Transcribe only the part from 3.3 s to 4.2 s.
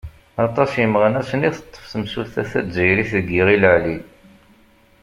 Iɣil Ɛli.